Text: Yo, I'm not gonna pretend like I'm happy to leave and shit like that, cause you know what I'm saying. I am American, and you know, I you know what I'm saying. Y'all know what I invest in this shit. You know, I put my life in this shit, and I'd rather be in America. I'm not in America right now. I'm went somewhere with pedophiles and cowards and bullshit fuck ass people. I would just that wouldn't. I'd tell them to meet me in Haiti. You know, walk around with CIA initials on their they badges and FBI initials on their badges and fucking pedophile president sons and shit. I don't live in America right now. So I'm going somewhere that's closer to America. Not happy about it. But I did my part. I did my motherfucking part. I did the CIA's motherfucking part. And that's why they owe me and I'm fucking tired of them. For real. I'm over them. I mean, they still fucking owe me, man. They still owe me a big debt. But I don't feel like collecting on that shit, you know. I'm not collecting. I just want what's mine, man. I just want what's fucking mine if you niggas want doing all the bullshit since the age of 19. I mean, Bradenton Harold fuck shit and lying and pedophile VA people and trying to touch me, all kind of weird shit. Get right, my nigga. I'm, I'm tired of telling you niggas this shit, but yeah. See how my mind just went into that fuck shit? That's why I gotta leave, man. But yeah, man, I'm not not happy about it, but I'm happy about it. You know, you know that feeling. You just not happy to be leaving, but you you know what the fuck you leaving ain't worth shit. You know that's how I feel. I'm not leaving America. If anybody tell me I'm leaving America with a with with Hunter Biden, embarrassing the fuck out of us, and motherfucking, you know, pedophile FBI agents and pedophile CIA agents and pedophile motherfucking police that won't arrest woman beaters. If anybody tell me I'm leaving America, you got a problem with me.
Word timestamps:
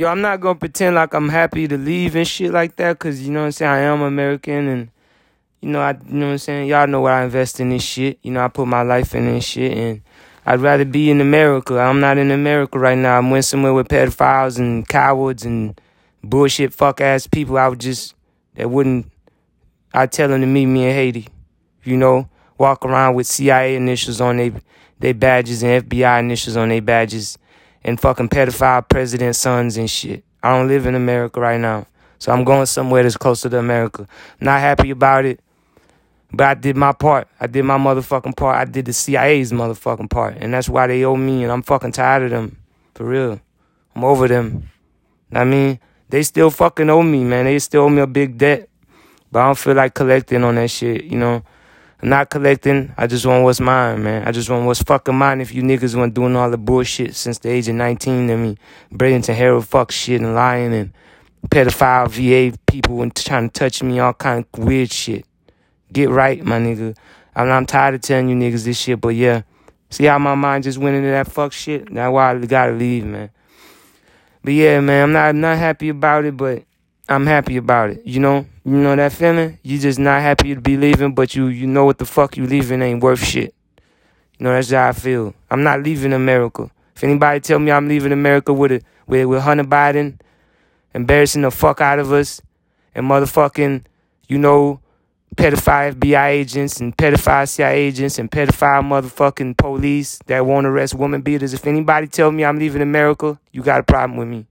Yo, 0.00 0.08
I'm 0.08 0.22
not 0.22 0.40
gonna 0.40 0.58
pretend 0.58 0.94
like 0.94 1.12
I'm 1.12 1.28
happy 1.28 1.68
to 1.68 1.76
leave 1.76 2.16
and 2.16 2.26
shit 2.26 2.50
like 2.52 2.76
that, 2.76 2.98
cause 2.98 3.20
you 3.20 3.30
know 3.30 3.40
what 3.40 3.44
I'm 3.44 3.52
saying. 3.52 3.70
I 3.70 3.78
am 3.80 4.00
American, 4.00 4.66
and 4.66 4.90
you 5.60 5.68
know, 5.68 5.82
I 5.82 5.90
you 5.90 6.14
know 6.14 6.28
what 6.28 6.32
I'm 6.32 6.38
saying. 6.38 6.68
Y'all 6.68 6.86
know 6.86 7.02
what 7.02 7.12
I 7.12 7.22
invest 7.22 7.60
in 7.60 7.68
this 7.68 7.82
shit. 7.82 8.18
You 8.22 8.30
know, 8.30 8.42
I 8.42 8.48
put 8.48 8.66
my 8.66 8.80
life 8.80 9.14
in 9.14 9.26
this 9.26 9.44
shit, 9.44 9.76
and 9.76 10.00
I'd 10.46 10.60
rather 10.60 10.86
be 10.86 11.10
in 11.10 11.20
America. 11.20 11.78
I'm 11.78 12.00
not 12.00 12.16
in 12.16 12.30
America 12.30 12.78
right 12.78 12.96
now. 12.96 13.18
I'm 13.18 13.30
went 13.30 13.44
somewhere 13.44 13.74
with 13.74 13.88
pedophiles 13.88 14.58
and 14.58 14.88
cowards 14.88 15.44
and 15.44 15.78
bullshit 16.24 16.72
fuck 16.72 17.02
ass 17.02 17.26
people. 17.26 17.58
I 17.58 17.68
would 17.68 17.80
just 17.80 18.14
that 18.54 18.70
wouldn't. 18.70 19.04
I'd 19.92 20.12
tell 20.12 20.28
them 20.30 20.40
to 20.40 20.46
meet 20.46 20.64
me 20.64 20.86
in 20.86 20.94
Haiti. 20.94 21.28
You 21.84 21.98
know, 21.98 22.26
walk 22.56 22.86
around 22.86 23.16
with 23.16 23.26
CIA 23.26 23.76
initials 23.76 24.22
on 24.22 24.38
their 24.38 24.52
they 24.98 25.12
badges 25.12 25.62
and 25.62 25.86
FBI 25.86 26.20
initials 26.20 26.56
on 26.56 26.70
their 26.70 26.80
badges 26.80 27.36
and 27.84 28.00
fucking 28.00 28.28
pedophile 28.28 28.88
president 28.88 29.36
sons 29.36 29.76
and 29.76 29.90
shit. 29.90 30.24
I 30.42 30.56
don't 30.56 30.68
live 30.68 30.86
in 30.86 30.94
America 30.94 31.40
right 31.40 31.60
now. 31.60 31.86
So 32.18 32.32
I'm 32.32 32.44
going 32.44 32.66
somewhere 32.66 33.02
that's 33.02 33.16
closer 33.16 33.48
to 33.48 33.58
America. 33.58 34.06
Not 34.40 34.60
happy 34.60 34.90
about 34.90 35.24
it. 35.24 35.40
But 36.32 36.46
I 36.46 36.54
did 36.54 36.76
my 36.76 36.92
part. 36.92 37.28
I 37.40 37.46
did 37.46 37.64
my 37.64 37.78
motherfucking 37.78 38.36
part. 38.36 38.56
I 38.56 38.70
did 38.70 38.84
the 38.84 38.92
CIA's 38.92 39.52
motherfucking 39.52 40.10
part. 40.10 40.36
And 40.38 40.54
that's 40.54 40.68
why 40.68 40.86
they 40.86 41.04
owe 41.04 41.16
me 41.16 41.42
and 41.42 41.50
I'm 41.50 41.62
fucking 41.62 41.92
tired 41.92 42.24
of 42.24 42.30
them. 42.30 42.56
For 42.94 43.04
real. 43.04 43.40
I'm 43.96 44.04
over 44.04 44.28
them. 44.28 44.70
I 45.32 45.44
mean, 45.44 45.80
they 46.08 46.22
still 46.22 46.50
fucking 46.50 46.90
owe 46.90 47.02
me, 47.02 47.24
man. 47.24 47.46
They 47.46 47.58
still 47.58 47.82
owe 47.82 47.88
me 47.88 48.02
a 48.02 48.06
big 48.06 48.38
debt. 48.38 48.68
But 49.32 49.40
I 49.40 49.46
don't 49.46 49.58
feel 49.58 49.74
like 49.74 49.94
collecting 49.94 50.44
on 50.44 50.56
that 50.56 50.70
shit, 50.70 51.04
you 51.04 51.18
know. 51.18 51.42
I'm 52.02 52.08
not 52.08 52.30
collecting. 52.30 52.94
I 52.96 53.06
just 53.06 53.26
want 53.26 53.44
what's 53.44 53.60
mine, 53.60 54.02
man. 54.02 54.26
I 54.26 54.32
just 54.32 54.48
want 54.48 54.64
what's 54.64 54.82
fucking 54.82 55.14
mine 55.14 55.40
if 55.40 55.52
you 55.52 55.62
niggas 55.62 55.94
want 55.94 56.14
doing 56.14 56.34
all 56.34 56.50
the 56.50 56.56
bullshit 56.56 57.14
since 57.14 57.38
the 57.38 57.50
age 57.50 57.68
of 57.68 57.74
19. 57.74 58.30
I 58.30 58.36
mean, 58.36 58.58
Bradenton 58.90 59.34
Harold 59.34 59.66
fuck 59.68 59.92
shit 59.92 60.20
and 60.20 60.34
lying 60.34 60.72
and 60.72 60.92
pedophile 61.48 62.08
VA 62.08 62.56
people 62.66 63.02
and 63.02 63.14
trying 63.14 63.50
to 63.50 63.52
touch 63.52 63.82
me, 63.82 63.98
all 63.98 64.14
kind 64.14 64.46
of 64.52 64.64
weird 64.64 64.90
shit. 64.90 65.26
Get 65.92 66.08
right, 66.08 66.42
my 66.42 66.58
nigga. 66.58 66.96
I'm, 67.34 67.50
I'm 67.50 67.66
tired 67.66 67.96
of 67.96 68.00
telling 68.00 68.28
you 68.28 68.36
niggas 68.36 68.64
this 68.64 68.78
shit, 68.78 69.00
but 69.00 69.10
yeah. 69.10 69.42
See 69.90 70.04
how 70.04 70.18
my 70.18 70.36
mind 70.36 70.64
just 70.64 70.78
went 70.78 70.96
into 70.96 71.10
that 71.10 71.30
fuck 71.30 71.52
shit? 71.52 71.92
That's 71.92 72.12
why 72.12 72.30
I 72.30 72.38
gotta 72.38 72.72
leave, 72.72 73.04
man. 73.04 73.30
But 74.42 74.54
yeah, 74.54 74.80
man, 74.80 75.02
I'm 75.04 75.12
not 75.12 75.34
not 75.34 75.58
happy 75.58 75.90
about 75.90 76.24
it, 76.24 76.36
but 76.36 76.62
I'm 77.10 77.26
happy 77.26 77.56
about 77.56 77.90
it. 77.90 78.02
You 78.06 78.20
know, 78.20 78.46
you 78.64 78.76
know 78.76 78.94
that 78.94 79.12
feeling. 79.12 79.58
You 79.64 79.80
just 79.80 79.98
not 79.98 80.22
happy 80.22 80.54
to 80.54 80.60
be 80.60 80.76
leaving, 80.76 81.12
but 81.12 81.34
you 81.34 81.48
you 81.48 81.66
know 81.66 81.84
what 81.84 81.98
the 81.98 82.04
fuck 82.04 82.36
you 82.36 82.46
leaving 82.46 82.82
ain't 82.82 83.02
worth 83.02 83.24
shit. 83.24 83.52
You 84.38 84.44
know 84.44 84.52
that's 84.52 84.70
how 84.70 84.88
I 84.88 84.92
feel. 84.92 85.34
I'm 85.50 85.64
not 85.64 85.82
leaving 85.82 86.12
America. 86.12 86.70
If 86.94 87.02
anybody 87.02 87.40
tell 87.40 87.58
me 87.58 87.72
I'm 87.72 87.88
leaving 87.88 88.12
America 88.12 88.52
with 88.52 88.70
a 88.70 88.82
with 89.08 89.26
with 89.26 89.42
Hunter 89.42 89.64
Biden, 89.64 90.20
embarrassing 90.94 91.42
the 91.42 91.50
fuck 91.50 91.80
out 91.80 91.98
of 91.98 92.12
us, 92.12 92.40
and 92.94 93.10
motherfucking, 93.10 93.86
you 94.28 94.38
know, 94.38 94.80
pedophile 95.34 95.92
FBI 95.94 96.28
agents 96.28 96.78
and 96.78 96.96
pedophile 96.96 97.48
CIA 97.48 97.76
agents 97.76 98.20
and 98.20 98.30
pedophile 98.30 98.84
motherfucking 98.84 99.56
police 99.56 100.20
that 100.26 100.46
won't 100.46 100.64
arrest 100.64 100.94
woman 100.94 101.22
beaters. 101.22 101.54
If 101.54 101.66
anybody 101.66 102.06
tell 102.06 102.30
me 102.30 102.44
I'm 102.44 102.60
leaving 102.60 102.82
America, 102.82 103.40
you 103.50 103.64
got 103.64 103.80
a 103.80 103.82
problem 103.82 104.16
with 104.16 104.28
me. 104.28 104.46